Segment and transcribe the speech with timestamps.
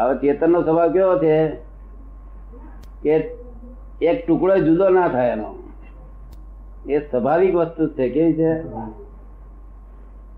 [0.00, 1.54] હવે ચેતન નો સ્વભાવ કેવો છે?
[3.02, 3.30] કે
[4.02, 5.54] એક ટુકડો જુદો ના થાય એનો.
[6.88, 8.62] એ સ્વાભાવિક વસ્તુ છે કેવી છે?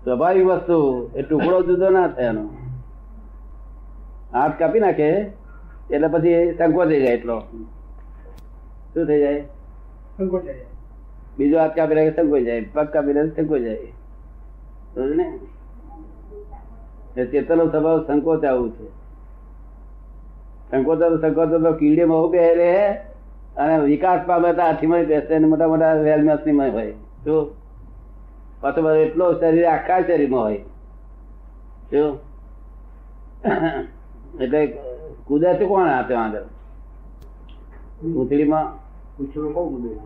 [0.03, 2.49] સ્વાભાવિક વસ્તુ એ ટુકડો જુદો ના થાય એનો.
[4.33, 5.09] હાથ કાપી નાખે
[5.91, 7.39] એટલે પછી સંકોચ થઈ જાય એટલો.
[8.93, 9.45] શું થઈ જાય?
[11.37, 12.69] બીજો હાથ કાપી નાખે સંકોચ જાય.
[12.73, 13.77] પગ કાપી નાખે સંકોચ જાય.
[14.97, 15.39] ને?
[17.17, 19.02] એ ચેતનનો સ્વભાવ સંકોચ આવું છે.
[20.73, 22.93] સંકોચ સંકોચો તો કીડીમાં ઉભે રહે
[23.57, 26.91] અને વિકાસ પામે તો હાથીમાં બેસે મોટા મોટા વેલમેસની હોય.
[26.91, 27.51] શું?
[28.61, 30.57] પાછો બધો એટલો શરીર આખા શરીરમાં હોય.
[31.91, 32.19] શું?
[34.41, 34.67] એટલે
[35.25, 36.41] કુદરત કોણ હાથે આગળ?
[38.13, 38.75] પૂંછડીમાં
[39.17, 39.99] પૂછડું બહુ બધું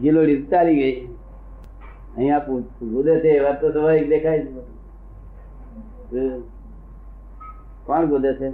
[0.00, 1.06] ગિલોડી ચાલી ગઈ.
[2.16, 4.46] અહીંયા પૂ- કુદે છે એ વાત તો સ્વાભાવિક દેખાય?
[7.86, 8.48] કોણ બોલે છે?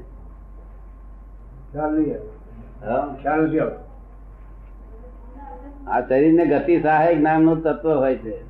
[5.87, 8.45] આ શરીર ને ગતિ સહાયક નામનું તત્વ હોય છે.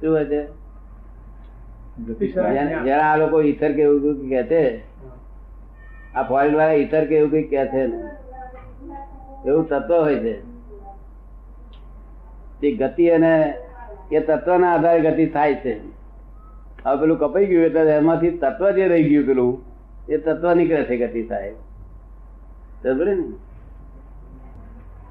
[0.00, 0.46] શું હોય છે?
[2.54, 4.78] જેને- આ લોકો ઈથર કે એવું કઈ કે છે?
[6.14, 8.02] આ ફોરેન વાળા ઈથર કે એવું કઈ કે છે ને?
[9.46, 10.40] એવું તત્વ હોય છે.
[12.60, 13.54] તે ગતિ અને
[14.12, 15.80] એ તત્વના આધારે ગતિ થાય છે.
[16.84, 19.69] હવે પેલું કપાઈ ગયું એટલે એમાંથી તત્વ જે રહી ગયું પેલું.
[20.10, 21.56] એ તત્વ નીકળે છે ગતિ સાહેબ.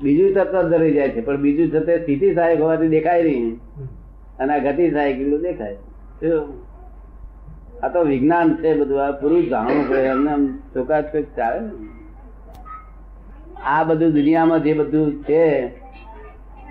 [0.02, 3.60] બીજું તત્વ ધરી જાય છે, પણ બીજું છતાં સ્થિતિ સહાયક હોવાથી દેખાય નહીં.
[4.40, 5.76] અને આ ગતિ સહાયક એટલું દેખાય.
[7.84, 11.62] આ તો વિજ્ઞાન છે બધું, આ પૂરું જાણવું પડે, એમને આમ ચોકાટ કંઈક ચાલે
[13.64, 15.68] આ બધું દુનિયામાં જે બધું છે,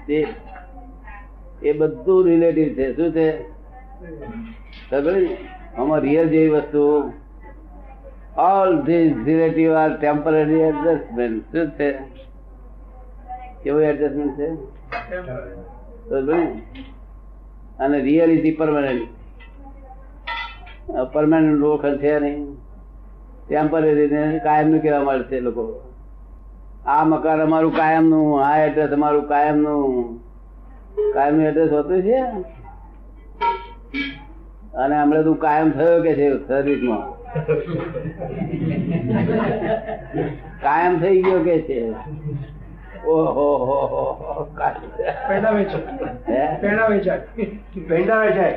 [0.06, 0.26] તે,
[1.62, 2.96] એ બધું રિલેટિવ છે.
[2.96, 3.28] શું છે?
[5.76, 7.12] આમાં રિયલ જેવી વસ્તુ
[8.38, 11.88] all this relative are temporary adjustment શું છે
[13.62, 14.48] કેવું એડજસ્ટમેન્ટ છે
[17.78, 19.10] અને રિયલ ઇઝ પરમાનન્ટ
[21.12, 22.46] પરમાનન્ટ ઓળખણ છે નહીં
[23.44, 24.08] ટેમ્પરરી
[24.40, 25.64] કાયમનું કહેવા મળે લોકો
[26.88, 29.84] આ મકાન અમારું કાયમનું આ એડ્રેસ અમારું કાયમનું
[31.14, 32.18] કાયમનું એડ્રેસ હોતું છે
[34.78, 37.04] અને હમણાં તું કાયમ થયો કે છે સર્વિસમાં
[40.62, 41.78] કાયમ થઈ ગયો કે છે?
[43.06, 44.44] ઓહો હો હો હો.
[45.28, 45.80] પેંડા વેચાય.
[46.60, 47.20] પેંડા વેચાય.
[47.88, 48.52] પેંડા વેચાય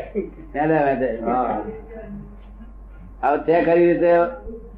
[0.53, 1.57] પેલા
[3.23, 4.13] હવે તે કરી રીતે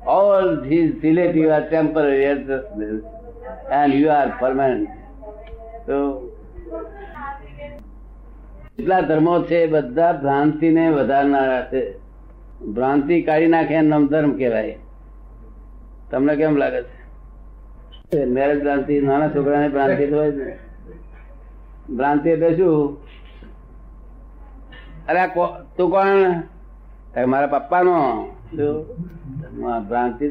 [0.08, 4.90] all this relative are temporary and you are permanent
[5.88, 5.98] તો
[8.78, 11.82] જેટલા ધર્મો છે બધા ભ્રાંતિને વધારનારા છે.
[12.68, 14.78] ભ્રાંતિ કાઢી નાખે એમ ધર્મ કહેવાય.
[16.12, 18.26] તમને કેમ લાગે છે?
[18.26, 20.58] મેરેજ ભ્રાંતિ નાના છોકરાને ભ્રાંતિ તો હોય ને.
[21.90, 22.98] ભ્રાંતિ એટલે શું?
[25.08, 25.22] અરે
[25.78, 27.28] તું કોણ?
[27.28, 27.96] મારા પપ્પા નો
[29.90, 30.26] ભ્રાંતિ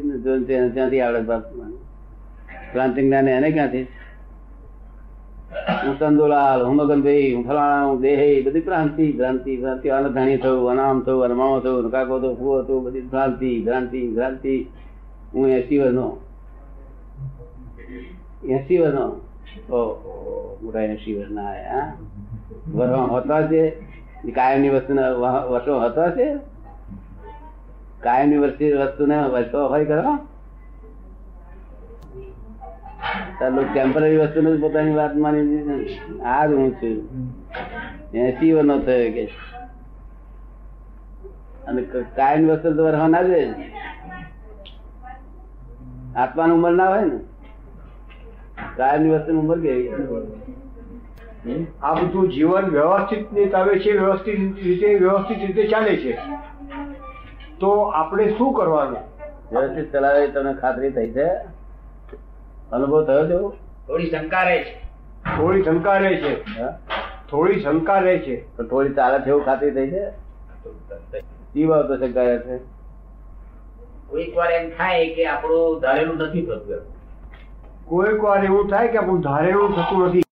[0.46, 1.20] ત્યાંથી આવડે
[2.72, 3.86] ભ્રાંતિ જ્ઞાન એને ક્યાંથી?
[5.86, 11.00] હું ચંદુલાલ હું મગનભાઈ હું ફલાણા હું દેહ, બધી ભ્રાંતિ ભ્રાંતિ ભ્રાંતિ અનધાણી થયું, અનામ
[11.00, 14.66] થયું અનમાવો થયું કાકો તો ફૂવો થયું, બધી ભ્રાંતિ ભ્રાંતિ ભ્રાંતિ.
[15.34, 16.20] હું એસી વર્ષનો.
[18.44, 19.06] એસી વર્ષનો?
[19.70, 21.92] ઓહો, મોટા એસી વર્ષના આયા?
[22.74, 23.70] વર્ષો હોતા છે?
[24.34, 25.02] કાયમની વસ્તુને
[25.50, 26.34] વર્ષો હોતા છે?
[28.00, 30.31] કાયમની વસ્તુ, વસ્તુને વર્ષો હોય કરો
[33.40, 37.08] ટેમ્પરરી વસ્તુ ને પોતાની વાત માની લીધી આ જ હું છું.
[38.14, 39.30] એસી વર્ષનો થયો કે.
[41.66, 41.82] અને
[42.16, 43.54] કાયમ વસ્તુ તો વર્ષો ના જોઈએ.
[46.16, 47.18] આત્માની ઉંમર ના હોય ને.
[48.76, 49.90] કાયમની વસ્તુ ઉંમર કેવી?
[51.82, 56.18] આ બધું જીવન વ્યવસ્થિત રીતે આવે છે વ્યવસ્થિત રીતે વ્યવસ્થિત રીતે ચાલે છે.
[57.60, 58.98] તો આપણે શું કરવાનું?
[59.52, 61.61] વ્યવસ્થિત ચલાવે તમને ખાતરી થઈ છે.
[62.72, 63.36] અનુભવ થયો છે
[63.86, 64.74] થોડી શંકા રહે છે.
[65.36, 66.32] થોડી શંકા રહે છે
[67.30, 68.36] થોડી શંકા રહે છે.
[68.56, 70.04] તો થોડી ચાલે છે એવું ખાતરી થઈ છે?
[71.56, 72.56] ઈ બાબત શંકા રહે છે.
[74.08, 76.82] કોઈક વાર એમ થાય કે આપણું ધારેલું નથી થતું
[77.86, 80.24] કોઈક વાર એવું થાય કે આપણું ધારેલું થતું નથી.